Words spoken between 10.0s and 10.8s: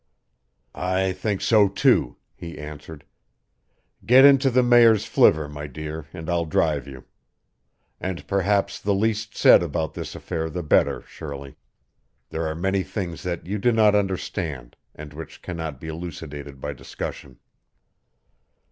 affair the